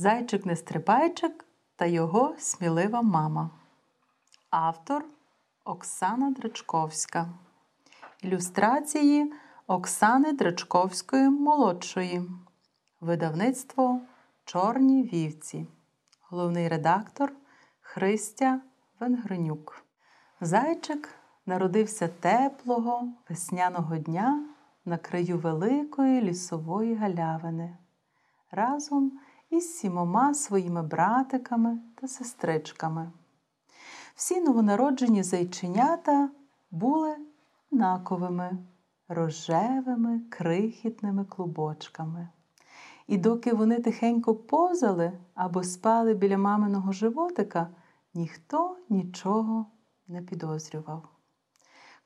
Зайчик 0.00 0.46
Нестрибайчик 0.46 1.44
та 1.76 1.86
його 1.86 2.34
смілива 2.38 3.02
мама. 3.02 3.50
Автор 4.50 5.04
Оксана 5.64 6.30
Драчковська. 6.30 7.28
Ілюстрації 8.22 9.32
Оксани 9.66 10.32
Драчковської 10.32 11.30
молодшої. 11.30 12.22
Видавництво 13.00 14.00
Чорні 14.44 15.02
вівці. 15.02 15.66
Головний 16.30 16.68
редактор 16.68 17.32
Христя 17.80 18.60
Венгренюк. 19.00 19.84
Зайчик 20.40 21.08
народився 21.46 22.08
теплого 22.08 23.08
весняного 23.28 23.96
дня 23.96 24.48
на 24.84 24.98
краю 24.98 25.38
великої 25.38 26.22
лісової 26.22 26.94
галявини 26.94 27.76
разом 28.50 29.20
із 29.50 29.78
сімома 29.78 30.34
своїми 30.34 30.82
братиками 30.82 31.78
та 31.94 32.08
сестричками. 32.08 33.12
Всі 34.14 34.40
новонароджені 34.40 35.22
зайченята 35.22 36.30
були 36.70 37.16
однаковими, 37.72 38.58
рожевими, 39.08 40.20
крихітними 40.28 41.24
клубочками. 41.24 42.28
І 43.06 43.18
доки 43.18 43.52
вони 43.52 43.80
тихенько 43.80 44.34
позали 44.34 45.12
або 45.34 45.62
спали 45.62 46.14
біля 46.14 46.38
маминого 46.38 46.92
животика, 46.92 47.68
ніхто 48.14 48.76
нічого 48.88 49.66
не 50.08 50.22
підозрював. 50.22 51.08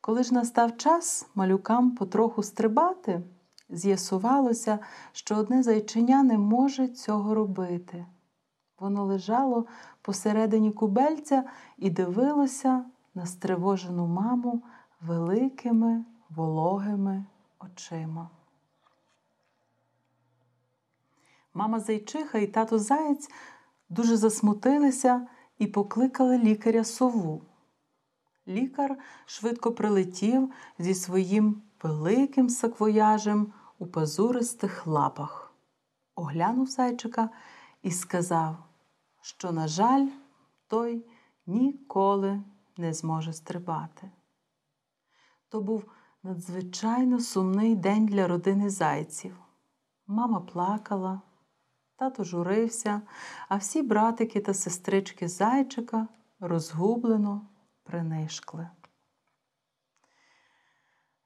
Коли 0.00 0.22
ж 0.22 0.34
настав 0.34 0.76
час 0.76 1.30
малюкам 1.34 1.90
потроху 1.90 2.42
стрибати, 2.42 3.22
з'ясувалося, 3.68 4.78
що 5.12 5.36
одне 5.36 5.62
зайчиня 5.62 6.22
не 6.22 6.38
може 6.38 6.88
цього 6.88 7.34
робити. 7.34 8.06
Воно 8.78 9.04
лежало 9.04 9.66
посередині 10.02 10.72
кубельця 10.72 11.44
і 11.78 11.90
дивилося 11.90 12.84
на 13.14 13.26
стривожену 13.26 14.06
маму 14.06 14.62
великими 15.00 16.04
вологими 16.30 17.24
очима. 17.60 18.30
Мама 21.54 21.80
зайчиха 21.80 22.38
і 22.38 22.46
тато 22.46 22.78
заєць 22.78 23.30
дуже 23.88 24.16
засмутилися 24.16 25.26
і 25.58 25.66
покликали 25.66 26.38
лікаря 26.38 26.84
сову. 26.84 27.42
Лікар 28.48 28.98
швидко 29.26 29.72
прилетів 29.72 30.52
зі 30.78 30.94
своїм 30.94 31.62
великим 31.84 32.48
саквояжем 32.48 33.52
у 33.78 33.86
пазуристих 33.86 34.86
лапах, 34.86 35.52
оглянув 36.14 36.66
зайчика 36.66 37.30
і 37.82 37.90
сказав, 37.90 38.56
що, 39.22 39.52
на 39.52 39.68
жаль, 39.68 40.08
той 40.68 41.06
ніколи 41.46 42.42
не 42.76 42.94
зможе 42.94 43.32
стрибати. 43.32 44.10
То 45.48 45.60
був 45.60 45.84
надзвичайно 46.22 47.20
сумний 47.20 47.76
день 47.76 48.06
для 48.06 48.28
родини 48.28 48.70
зайців. 48.70 49.36
Мама 50.06 50.40
плакала, 50.40 51.20
тато 51.96 52.24
журився, 52.24 53.02
а 53.48 53.56
всі 53.56 53.82
братики 53.82 54.40
та 54.40 54.54
сестрички 54.54 55.28
зайчика 55.28 56.08
розгублено 56.40 57.46
принишкли. 57.82 58.70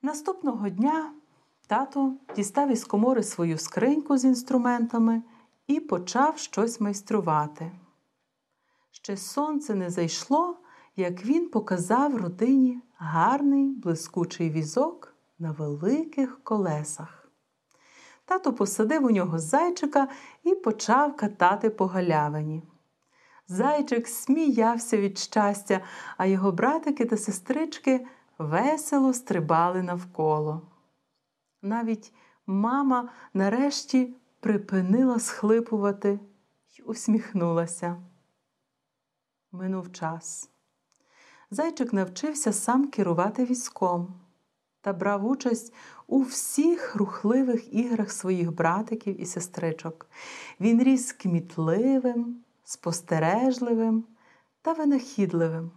Наступного 0.02 0.68
дня 0.68 1.12
тато 1.66 2.14
дістав 2.36 2.70
із 2.70 2.84
комори 2.84 3.22
свою 3.22 3.58
скриньку 3.58 4.18
з 4.18 4.24
інструментами 4.24 5.22
і 5.66 5.80
почав 5.80 6.38
щось 6.38 6.80
майструвати. 6.80 7.70
Ще 8.91 9.16
сонце 9.16 9.74
не 9.74 9.91
зайшло, 9.91 10.56
як 10.96 11.24
він 11.24 11.48
показав 11.48 12.16
родині 12.16 12.80
гарний 12.96 13.70
блискучий 13.70 14.50
візок 14.50 15.14
на 15.38 15.50
великих 15.50 16.44
колесах. 16.44 17.28
Тато 18.25 18.53
посадив 18.53 19.04
у 19.04 19.10
нього 19.10 19.38
зайчика 19.38 20.08
і 20.42 20.54
почав 20.54 21.16
катати 21.16 21.70
по 21.70 21.87
галявині. 21.87 22.62
Зайчик 23.48 24.08
сміявся 24.08 24.97
від 24.97 25.19
щастя, 25.19 25.81
а 26.16 26.26
його 26.26 26.53
братики 26.53 27.04
та 27.04 27.16
сестрички 27.16 28.06
весело 28.38 29.12
стрибали 29.12 29.82
навколо. 29.82 30.62
Навіть 31.62 32.12
мама 32.47 33.09
нарешті 33.34 34.15
припинила 34.41 35.19
схлипувати 35.19 36.21
й 36.78 36.82
усміхнулася. 36.87 37.97
Минув 39.53 39.93
час. 39.93 40.50
Зайчик 41.50 41.93
навчився 41.93 42.53
сам 42.53 42.88
керувати 42.88 43.44
візком 43.44 44.21
та 44.81 44.93
брав 44.93 45.26
участь 45.26 45.75
у 46.06 46.22
всіх 46.22 46.97
рухливих 46.97 47.75
іграх 47.75 48.12
своїх 48.12 48.55
братиків 48.55 49.20
і 49.20 49.26
сестричок. 49.26 50.06
Він 50.60 50.82
ріс 50.82 51.12
кмітливим, 51.12 52.44
спостережливим 52.65 54.05
та 54.62 54.72
винахідливим 54.72 55.70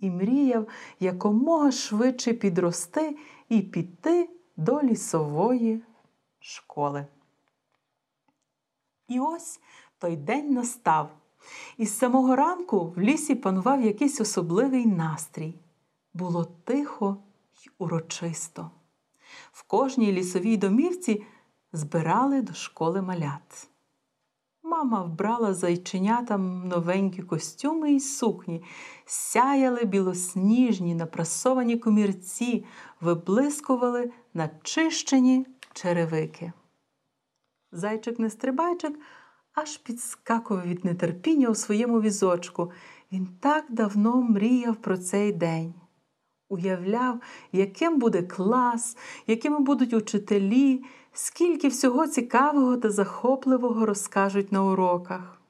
і 0.00 0.10
мріяв 0.10 0.68
якомога 1.00 1.72
швидше 1.72 2.32
підрости 2.32 3.16
і 3.48 3.60
піти 3.60 4.30
до 4.56 4.82
лісової 4.82 5.82
школи. 6.40 7.06
І 9.08 9.20
ось 9.20 9.60
той 9.98 10.16
день 10.16 10.52
настав. 10.52 11.10
І 11.76 11.86
з 11.86 11.98
самого 11.98 12.36
ранку 12.36 12.92
в 12.96 13.00
лісі 13.00 13.34
панував 13.34 13.82
якийсь 13.82 14.20
особливий 14.20 14.86
настрій. 14.86 15.54
Було 16.14 16.44
тихо 16.44 17.16
й 17.64 17.70
урочисто. 17.78 18.70
В 19.52 19.62
кожній 19.62 20.12
лісовій 20.12 20.56
домівці 20.56 21.24
збирали 21.72 22.42
до 22.42 22.54
школи 22.54 23.02
малят. 23.02 23.68
Мама 24.70 25.02
вбрала 25.02 25.54
зайченятам 25.54 26.68
новенькі 26.68 27.22
костюми 27.22 27.92
і 27.92 28.00
сукні, 28.00 28.62
сяяли 29.06 29.84
білосніжні, 29.84 30.94
напрасовані 30.94 31.76
комірці, 31.76 32.64
виблискували 33.00 34.10
начищені 34.34 35.46
черевики. 35.72 36.52
Зайчик 37.72 38.18
нестрибайчик 38.18 38.98
аж 39.54 39.76
підскакував 39.76 40.66
від 40.66 40.84
нетерпіння 40.84 41.48
у 41.48 41.54
своєму 41.54 42.00
візочку. 42.00 42.72
Він 43.12 43.28
так 43.40 43.64
давно 43.68 44.22
мріяв 44.22 44.76
про 44.76 44.98
цей 44.98 45.32
день. 45.32 45.74
Уявляв, 46.48 47.20
яким 47.52 47.98
буде 47.98 48.22
клас, 48.22 48.96
якими 49.26 49.58
будуть 49.58 49.92
учителі, 49.92 50.84
скільки 51.12 51.68
всього 51.68 52.06
цікавого 52.06 52.76
та 52.76 52.90
захопливого 52.90 53.86
розкажуть 53.86 54.52
на 54.52 54.64
уроках. 54.64 55.40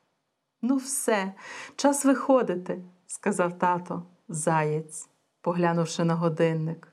Ну, 0.63 0.77
все, 0.77 1.33
час 1.77 2.05
виходити, 2.05 2.83
сказав 3.07 3.59
тато, 3.59 4.03
заєць, 4.29 5.09
поглянувши 5.41 6.05
на 6.05 6.15
годинник. 6.15 6.89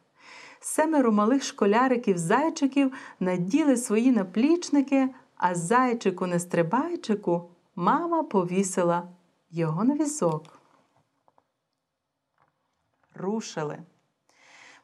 Семеро 0.60 1.12
малих 1.12 1.44
школяриків 1.44 2.18
зайчиків 2.18 2.94
наділи 3.20 3.78
свої 3.78 4.12
наплічники, 4.12 5.10
а 5.36 5.56
зайчику 5.56 6.28
нестрибайчику 6.28 7.50
мама 7.76 8.24
повісила 8.24 9.08
його 9.52 9.84
на 9.84 9.96
візок. 9.96 10.44
Рушили. 13.16 13.78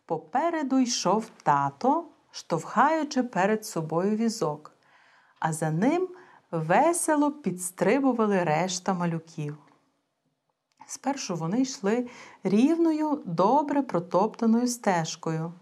Попереду 0.05 0.79
йшов 0.79 1.29
тато, 1.43 2.05
штовхаючи 2.33 3.23
перед 3.23 3.65
собою 3.65 4.15
візок, 4.15 4.71
а 5.39 5.53
за 5.53 5.71
ним 5.71 6.09
весело 6.51 7.31
підстрибували 7.31 8.43
решта 8.43 8.93
малюків. 8.93 9.57
Спершу 10.87 11.35
вони 11.35 11.61
йшли 11.61 12.09
рівною, 12.43 13.21
добре 13.25 13.81
протоптаною 13.81 14.67
стежкою. 14.67 15.53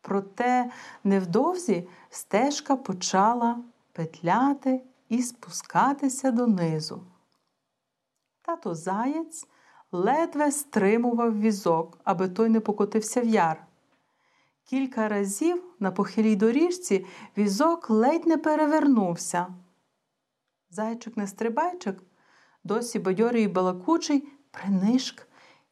Проте 0.00 0.70
невдовзі 1.04 1.88
стежка 2.10 2.76
почала 2.76 3.58
петляти 3.92 4.82
і 5.08 5.22
спускатися 5.22 6.30
донизу. 6.30 7.02
Тато 8.42 8.74
заєць 8.74 9.46
ледве 9.92 10.52
стримував 10.52 11.40
візок, 11.40 11.98
аби 12.04 12.28
той 12.28 12.48
не 12.48 12.60
покотився 12.60 13.20
в 13.20 13.26
яр. 13.26 13.66
Кілька 14.64 15.08
разів 15.08 15.64
на 15.80 15.90
похилій 15.90 16.36
доріжці 16.36 17.06
візок 17.36 17.90
ледь 17.90 18.26
не 18.26 18.36
перевернувся. 18.36 19.46
Зайчик 20.70 21.16
нестрибайчик, 21.16 22.02
досі 22.64 22.98
бадьорий 22.98 23.44
і 23.44 23.48
балакучий, 23.48 24.28
принишк 24.50 25.26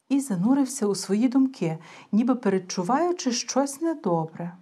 і 0.09 0.19
занурився 0.19 0.87
у 0.87 0.95
свої 0.95 1.27
думки, 1.27 1.77
ніби 2.11 2.35
передчуваючи 2.35 3.31
щось 3.31 3.81
недобре. 3.81 4.57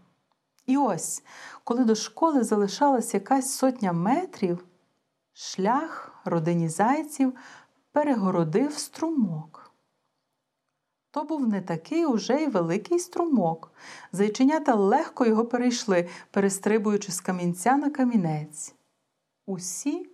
І 0.66 0.78
ось, 0.78 1.24
коли 1.64 1.86
до 1.86 1.96
школи 1.96 2.44
залишалась 2.44 3.14
якась 3.14 3.54
сотня 3.54 3.94
метрів, 3.94 4.66
шлях 5.34 6.22
родині 6.26 6.70
зайців 6.70 7.34
перегородив 7.92 8.74
струмок. 8.74 9.59
То 11.12 11.24
був 11.24 11.48
не 11.48 11.62
такий 11.62 12.06
уже 12.06 12.44
й 12.44 12.48
великий 12.48 13.00
струмок. 13.00 13.72
Зайченята 14.12 14.76
легко 14.76 15.26
його 15.26 15.46
перейшли, 15.46 16.10
перестрибуючи 16.32 17.12
з 17.12 17.22
камінця 17.22 17.78
на 17.78 17.90
камінець. 17.90 18.76
Усі, 19.46 20.10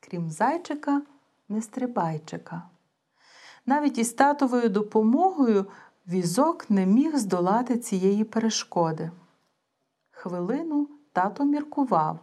крім 0.00 0.30
зайчика, 0.30 1.02
нестрибайчика. 1.48 2.62
Навіть 3.66 3.98
із 3.98 4.12
татовою 4.12 4.68
допомогою 4.68 5.66
візок 6.08 6.70
не 6.70 6.86
міг 6.86 7.16
здолати 7.16 7.78
цієї 7.78 8.24
перешкоди. 8.24 9.10
Хвилину 10.10 10.88
тато 11.12 11.44
міркував, 11.44 12.18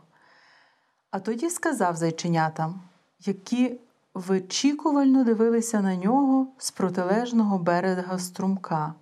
а 1.11 1.19
тоді 1.19 1.49
сказав 1.49 1.95
зайченятам, 1.95 2.81
які 3.19 3.79
вичікувально 4.15 5.23
дивилися 5.23 5.81
на 5.81 5.95
нього 5.95 6.47
з 6.57 6.71
протилежного 6.71 7.59
берега 7.59 8.19
струмка. 8.19 8.93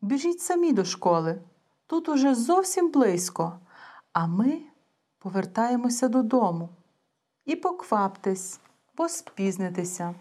Біжіть 0.00 0.40
самі 0.40 0.72
до 0.72 0.84
школи, 0.84 1.38
тут 1.86 2.08
уже 2.08 2.34
зовсім 2.34 2.90
близько, 2.90 3.58
а 4.12 4.26
ми 4.26 4.60
повертаємося 5.18 6.08
додому. 6.08 6.68
І 7.44 7.56
покваптесь, 7.56 8.60
бо 8.96 9.08
спізнитеся. 9.08 10.14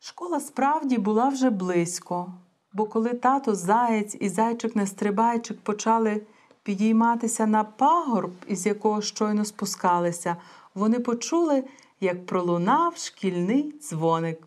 Школа 0.00 0.40
справді 0.40 0.98
була 0.98 1.28
вже 1.28 1.50
близько, 1.50 2.34
бо 2.72 2.86
коли 2.86 3.14
тато 3.14 3.54
заєць 3.54 4.16
і 4.20 4.28
зайчик 4.28 4.76
нестрибайчик 4.76 5.60
почали 5.60 6.26
підійматися 6.62 7.46
на 7.46 7.64
пагорб, 7.64 8.32
із 8.46 8.66
якого 8.66 9.02
щойно 9.02 9.44
спускалися, 9.44 10.36
вони 10.74 11.00
почули, 11.00 11.64
як 12.00 12.26
пролунав 12.26 12.96
шкільний 12.96 13.74
дзвоник. 13.80 14.46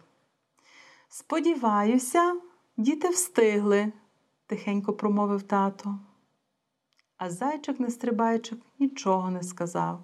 Сподіваюся, 1.09 2.35
діти 2.77 3.09
встигли, 3.09 3.91
тихенько 4.45 4.93
промовив 4.93 5.43
тато. 5.43 5.99
А 7.17 7.29
зайчик 7.29 7.79
нестрибайчик 7.79 8.59
нічого 8.79 9.31
не 9.31 9.43
сказав. 9.43 10.03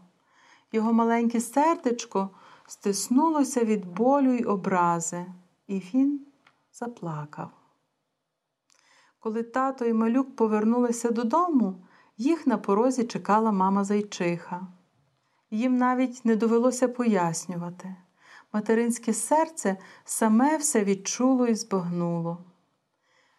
Його 0.72 0.94
маленьке 0.94 1.40
сердечко 1.40 2.30
стиснулося 2.68 3.64
від 3.64 3.86
болю 3.86 4.32
й 4.32 4.44
образи, 4.44 5.26
і 5.68 5.80
він 5.80 6.26
заплакав. 6.72 7.52
Коли 9.20 9.44
тато 9.44 9.86
і 9.86 9.94
малюк 9.94 10.36
повернулися 10.36 11.12
додому, 11.12 11.86
їх 12.18 12.48
на 12.48 12.58
порозі 12.58 13.04
чекала 13.04 13.52
мама 13.52 13.84
зайчиха. 13.84 14.68
Їм 15.54 15.78
навіть 15.78 16.26
не 16.26 16.36
довелося 16.36 16.88
пояснювати. 16.88 17.96
Материнське 18.54 19.14
серце 19.14 19.78
саме 20.06 20.58
все 20.58 20.84
відчуло 20.84 21.48
і 21.48 21.56
збагнуло. 21.56 22.38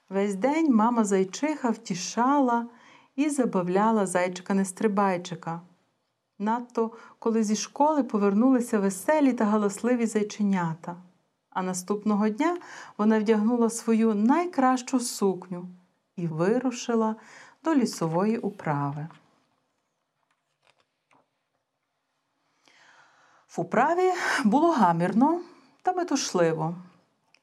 Весь 0.09 0.35
день 0.35 0.75
мама 0.75 1.05
зайчиха 1.05 1.71
втішала 1.71 2.67
і 3.17 3.31
забавляла 3.31 4.07
зайчика 4.07 4.55
нестрибайчика. 4.55 5.61
Надто 6.39 6.91
коли 7.19 7.45
зі 7.45 7.57
школи 7.57 8.03
повернулися 8.03 8.79
веселі 8.79 9.33
та 9.33 9.45
галасливі 9.45 10.07
зайченята. 10.07 10.97
А 11.51 11.63
наступного 11.63 12.29
дня 12.29 12.59
вона 12.99 13.19
вдягнула 13.19 13.71
свою 13.71 14.15
найкращу 14.15 15.01
сукню 15.01 15.69
і 16.17 16.27
вирушила 16.27 17.17
до 17.65 17.75
лісової 17.75 18.39
управи. 18.39 19.09
В 23.57 23.61
управі 23.61 24.13
було 24.45 24.71
гамірно 24.71 25.41
та 25.83 25.93
метушливо. 25.93 26.77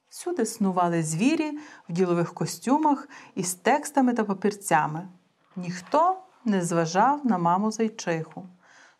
Всюди 0.08 0.46
снували 0.46 1.02
звірі 1.02 1.58
в 1.88 1.92
ділових 1.92 2.34
костюмах 2.34 3.08
із 3.34 3.54
текстами 3.54 4.14
та 4.14 4.24
папірцями. 4.24 5.08
Ніхто 5.56 6.22
не 6.44 6.62
зважав 6.62 7.26
на 7.26 7.38
маму 7.38 7.70
зайчиху, 7.70 8.48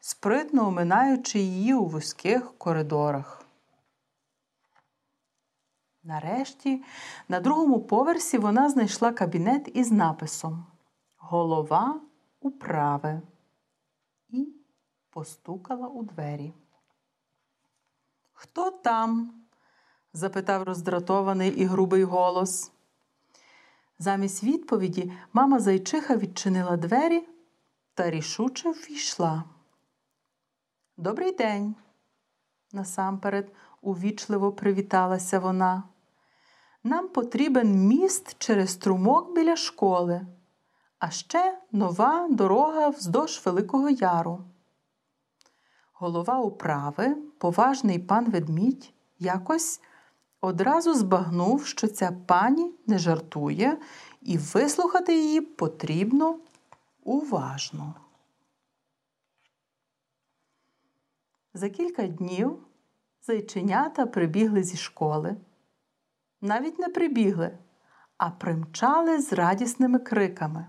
спритно 0.01 0.67
оминаючи 0.67 1.39
її 1.39 1.75
у 1.75 1.87
вузьких 1.87 2.59
коридорах. 2.59 3.47
Нарешті, 6.05 6.85
на 7.29 7.41
другому 7.41 7.81
поверсі 7.81 8.39
вона 8.39 8.69
знайшла 8.69 9.13
кабінет 9.13 9.71
із 9.75 9.93
написом 9.93 10.67
Голова 11.17 12.01
управи 12.41 13.23
і 14.29 14.49
постукала 15.11 15.89
у 15.89 16.03
двері. 16.03 16.53
Хто 18.43 18.71
там? 18.71 19.35
запитав 20.13 20.63
роздратований 20.63 21.51
і 21.51 21.65
грубий 21.65 22.05
голос. 22.05 22.73
Замість 23.99 24.45
відповіді 24.45 25.13
мама 25.33 25.61
зайчиха 25.61 26.17
відчинила 26.17 26.77
двері 26.77 27.29
та 27.95 28.11
рішуче 28.11 28.71
ввійшла. 28.71 29.45
Добрий 30.97 31.33
день, 31.33 31.75
насамперед 32.73 33.53
увічливо 33.83 34.53
привіталася 34.53 35.39
вона. 35.39 35.83
Нам 36.85 37.09
потрібен 37.09 37.87
міст 37.87 38.37
через 38.39 38.71
струмок 38.71 39.35
біля 39.35 39.57
школи, 39.57 40.27
а 40.99 41.11
ще 41.11 41.59
нова 41.73 42.29
дорога 42.31 42.89
вздовж 42.89 43.43
Великого 43.45 43.91
Яру. 43.91 44.45
Голова 45.93 46.39
управи, 46.39 47.17
поважний 47.43 47.99
пан 47.99 48.31
ведмідь, 48.31 48.93
якось 49.19 49.81
одразу 50.41 50.95
збагнув, 50.95 51.67
що 51.67 51.89
ця 51.89 52.13
пані 52.27 52.75
не 52.87 52.99
жартує, 52.99 53.79
і 54.21 54.39
вислухати 54.39 55.19
її 55.19 55.41
потрібно 55.41 56.39
уважно. 57.05 57.95
За 61.55 61.71
кілька 61.71 62.07
днів 62.07 62.59
зайченята 63.27 64.07
прибігли 64.07 64.63
зі 64.63 64.77
школи. 64.77 65.37
Навіть 66.41 66.79
не 66.79 66.89
прибігли, 66.89 67.59
а 68.17 68.31
примчали 68.31 69.21
з 69.21 69.33
радісними 69.33 69.99
криками. 69.99 70.67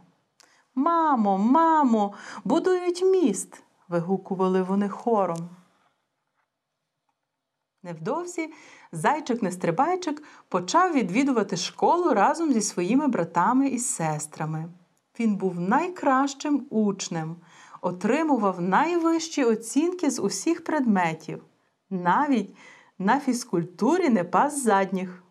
Мамо, 0.76 1.38
мамо, 1.38 2.14
будують 2.44 3.02
міст 3.02 3.64
вигукували 3.88 4.62
вони 4.62 4.90
хором. 4.90 5.50
Невдовзі 7.84 8.54
зайчик-нестрибайчик 8.92 10.24
почав 10.50 10.94
відвідувати 10.94 11.58
школу 11.58 12.14
разом 12.14 12.54
зі 12.54 12.62
своїми 12.62 13.08
братами 13.08 13.68
і 13.68 13.80
сестрами. 13.80 14.70
Він 15.20 15.36
був 15.36 15.60
найкращим 15.60 16.68
учнем, 16.70 17.36
отримував 17.82 18.62
найвищі 18.62 19.44
оцінки 19.44 20.10
з 20.10 20.22
усіх 20.22 20.64
предметів, 20.64 21.44
навіть 21.90 22.56
на 23.00 23.20
фізкультурі 23.20 24.10
не 24.10 24.24
пас 24.24 24.64
задніх, 24.64 25.24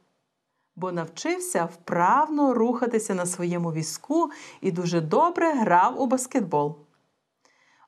бо 0.76 0.92
навчився 0.92 1.64
вправно 1.64 2.54
рухатися 2.54 3.14
на 3.14 3.26
своєму 3.26 3.72
візку 3.72 4.30
і 4.60 4.70
дуже 4.70 5.00
добре 5.00 5.52
грав 5.52 6.00
у 6.00 6.06
баскетбол. 6.06 6.76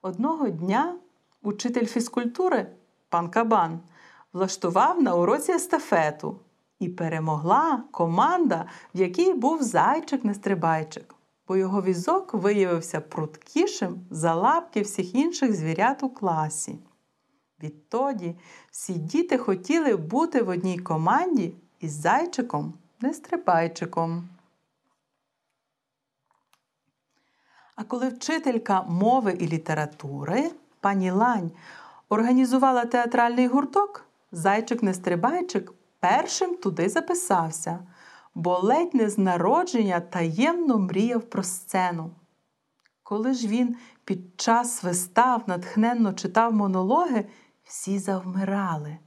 Одного 0.03 0.49
дня 0.49 0.97
учитель 1.43 1.87
фізкультури, 1.87 2.67
пан 3.09 3.31
Кабан, 3.31 3.81
влаштував 4.35 5.03
на 5.03 5.15
уроці 5.15 5.53
естафету 5.53 6.41
і 6.79 6.89
перемогла 6.89 7.85
команда, 7.91 8.67
в 8.95 9.01
якій 9.01 9.33
був 9.33 9.63
зайчик-нестрибайчик, 9.63 11.15
бо 11.49 11.57
його 11.57 11.83
візок 11.83 12.35
виявився 12.35 13.01
пруткішим 13.01 14.07
за 14.11 14.35
лапки 14.35 14.81
всіх 14.81 15.15
інших 15.15 15.57
звірят 15.57 16.03
у 16.03 16.11
класі. 16.11 16.79
Відтоді 17.63 18.37
всі 18.71 18.93
діти 18.93 19.39
хотіли 19.39 19.97
бути 19.97 20.43
в 20.43 20.49
одній 20.49 20.79
команді 20.79 21.55
із 21.81 22.07
зайчиком-нестрибайчиком. 22.07 24.23
А 27.77 27.85
коли 27.85 28.09
вчителька 28.09 28.83
мови 28.83 29.33
і 29.33 29.49
літератури 29.49 30.51
пані 30.81 31.11
Лань 31.11 31.51
організувала 32.09 32.85
театральний 32.85 33.47
гурток, 33.47 34.05
зайчик-нестрибайчик 34.35 35.73
першим 36.01 36.57
туди 36.57 36.89
записався, 36.89 37.87
бо 38.35 38.59
ледь 38.59 38.95
не 38.95 39.11
з 39.11 39.19
народження 39.19 40.01
таємно 40.01 40.79
мріяв 40.79 41.23
про 41.23 41.43
сцену. 41.43 42.11
Коли 43.03 43.35
ж 43.35 43.49
він 43.49 43.77
під 44.05 44.41
час 44.41 44.83
вистав 44.83 45.43
натхненно 45.47 46.13
читав 46.13 46.53
монологи, 46.53 47.25
всі 47.65 47.99
завмирали, 47.99 48.99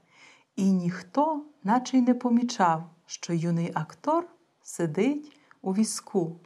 і 0.56 0.72
ніхто, 0.72 1.46
наче 1.64 1.98
й 1.98 2.02
не 2.02 2.14
помічав, 2.14 2.90
що 3.06 3.34
юний 3.34 3.72
актор 3.74 4.28
сидить 4.62 5.38
у 5.62 5.74
візку. 5.74 6.40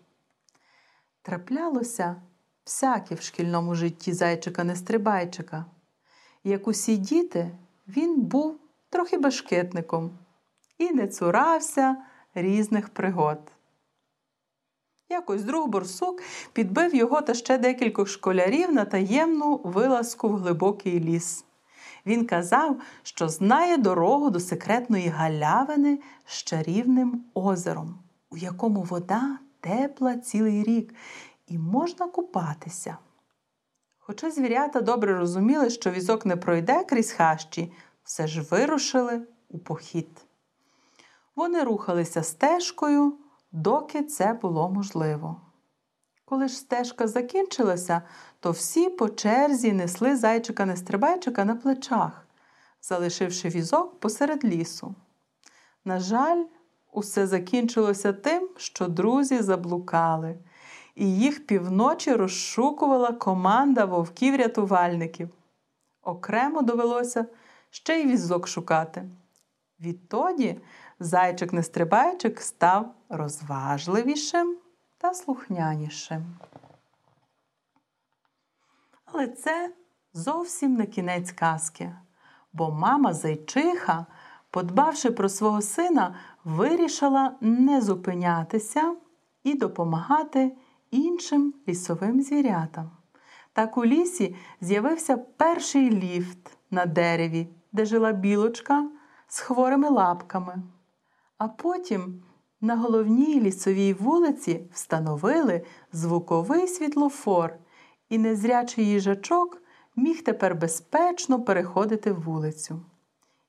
Траплялося 1.21 2.21
всяке 2.65 3.15
в 3.15 3.21
шкільному 3.21 3.75
житті 3.75 4.13
зайчика-нестрибайчика. 4.13 5.65
Як 6.43 6.67
усі 6.67 6.97
діти, 6.97 7.57
він 7.88 8.21
був 8.21 8.59
трохи 8.91 9.17
бешкетником 9.17 10.12
і 10.77 10.91
не 10.91 11.07
цурався 11.07 11.98
різних 12.36 12.89
пригод. 12.89 13.39
Якось 15.10 15.43
друг 15.43 15.67
борсук 15.67 16.21
підбив 16.53 16.95
його 16.95 17.21
та 17.21 17.33
ще 17.33 17.57
декількох 17.57 18.07
школярів 18.07 18.74
на 18.74 18.86
таємну 18.86 19.62
вилазку 19.63 20.29
в 20.29 20.36
глибокий 20.36 21.00
ліс. 21.00 21.45
Він 22.05 22.25
казав, 22.25 22.81
що 23.03 23.29
знає 23.29 23.77
дорогу 23.77 24.29
до 24.29 24.39
секретної 24.39 25.07
галявини 25.07 26.00
з 26.25 26.43
чарівним 26.43 27.24
озером, 27.33 28.00
у 28.29 28.38
якому 28.38 28.81
вода 28.81 29.39
тепла 29.60 30.17
цілий 30.17 30.63
рік, 30.63 30.93
і 31.48 31.57
можна 31.57 32.07
купатися. 32.07 32.98
Хоча 34.00 34.31
звірята 34.31 34.81
добре 34.81 35.17
розуміли, 35.17 35.69
що 35.69 35.91
візок 35.91 36.25
не 36.25 36.36
пройде 36.36 36.83
крізь 36.83 37.12
хащі, 37.12 37.71
все 38.03 38.27
ж 38.27 38.41
вирушили 38.41 39.27
у 39.50 39.60
похід. 39.60 40.25
Вони 41.36 41.63
рухалися 41.63 42.24
стежкою, 42.24 43.17
доки 43.51 44.03
це 44.03 44.34
було 44.34 44.70
можливо. 44.70 45.41
Коли 46.25 46.48
ж 46.48 46.55
стежка 46.55 47.08
закінчилася, 47.08 48.01
то 48.39 48.51
всі 48.51 48.89
по 48.89 49.10
черзі 49.10 49.72
несли 49.72 50.15
зайчика 50.15 50.65
нестрибайчика 50.65 51.46
на 51.46 51.55
плечах, 51.55 52.27
залишивши 52.81 53.50
візок 53.50 54.00
посеред 54.00 54.46
лісу. 54.46 54.96
На 55.86 56.00
жаль, 56.00 56.43
усе 56.91 57.27
закінчилося 57.27 58.13
тим, 58.13 58.50
що 58.58 58.88
друзі 58.88 59.41
заблукали, 59.41 60.38
і 60.96 61.15
їх 61.15 61.48
півночі 61.48 62.13
розшукувала 62.13 63.12
команда 63.12 63.86
вовків-рятувальників. 63.86 65.29
Окремо 66.03 66.62
довелося 66.62 67.25
ще 67.71 68.01
й 68.01 68.07
візок 68.07 68.47
шукати. 68.47 69.09
Відтоді 69.79 70.59
зайчик 70.99 71.53
нестрибайчик 71.53 72.41
став 72.41 72.93
розважливішим 73.09 74.57
та 74.97 75.13
слухнянішим. 75.13 76.25
Але 79.05 79.27
це 79.27 79.73
зовсім 80.13 80.73
не 80.73 80.85
кінець 80.85 81.31
казки, 81.31 81.95
бо 82.53 82.71
мама 82.71 83.13
зайчиха, 83.13 84.05
подбавши 84.49 85.11
про 85.11 85.29
свого 85.29 85.61
сина, 85.61 86.15
вирішила 86.43 87.35
не 87.41 87.81
зупинятися 87.81 88.95
і 89.43 89.53
допомагати 89.53 90.51
іншим 90.91 91.53
лісовим 91.67 92.21
звірятам. 92.21 92.91
Так 93.53 93.77
у 93.77 93.85
лісі 93.85 94.35
з'явився 94.61 95.17
перший 95.17 95.89
ліфт 95.89 96.57
на 96.71 96.85
дереві, 96.85 97.47
де 97.71 97.85
жила 97.85 98.11
білочка 98.11 98.89
з 99.27 99.39
хворими 99.39 99.89
лапками. 99.89 100.63
А 101.37 101.47
потім 101.47 102.23
на 102.61 102.75
головній 102.75 103.41
лісовій 103.41 103.93
вулиці 103.93 104.69
встановили 104.73 105.65
звуковий 105.93 106.67
світлофор, 106.67 107.53
і 108.09 108.17
незрячий 108.17 108.85
їжачок 108.85 109.61
міг 109.95 110.23
тепер 110.23 110.55
безпечно 110.55 111.41
переходити 111.41 112.11
вулицю. 112.11 112.81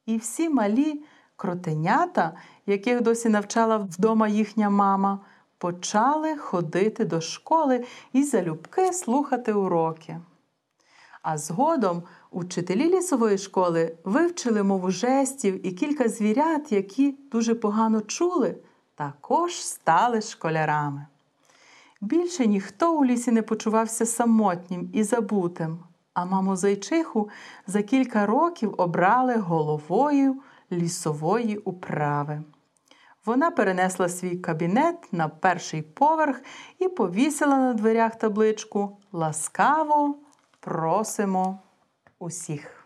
І 0.07 0.17
всі 0.17 0.49
малі 0.49 1.05
кротенята, 1.37 2.37
яких 2.67 3.01
досі 3.01 3.29
навчала 3.29 3.77
вдома 3.77 4.29
їхня 4.29 4.71
мама, 4.71 5.21
почали 5.59 6.37
ходити 6.37 7.05
до 7.05 7.21
школи 7.21 7.85
і 8.13 8.23
залюбки 8.23 8.93
слухати 8.93 9.53
уроки. 9.53 10.21
А 11.23 11.39
згодом 11.39 12.03
учителі 12.31 12.91
лісової 12.91 13.39
школи 13.39 13.95
вивчили 14.05 14.63
мову 14.63 14.91
жестів 14.91 15.67
і 15.67 15.73
кілька 15.73 16.09
звірят, 16.09 16.73
які 16.73 17.15
дуже 17.33 17.55
погано 17.55 18.01
чули, 18.01 18.57
також 18.95 19.55
стали 19.55 20.21
школярами. 20.21 21.07
Більше 22.01 22.47
ніхто 22.47 22.99
у 22.99 23.05
лісі 23.05 23.31
не 23.31 23.43
почувався 23.43 24.07
самотнім 24.07 24.91
і 24.93 25.03
забутим, 25.03 25.79
а 26.15 26.25
маму 26.25 26.57
зайчиху 26.57 27.29
за 27.67 27.83
кілька 27.83 28.27
років 28.27 28.75
обрали 28.79 29.37
головою 29.37 30.37
лісової 30.73 31.57
управи. 31.57 32.43
Вона 33.27 33.51
перенесла 33.51 34.09
свій 34.09 34.37
кабінет 34.37 34.97
на 35.13 35.29
перший 35.29 35.83
поверх 35.83 36.43
і 36.79 36.89
повісила 36.89 37.57
на 37.57 37.75
дверях 37.75 38.17
табличку 38.17 38.97
Ласкаво 39.13 40.15
просимо 40.63 41.59
усіх. 42.19 42.82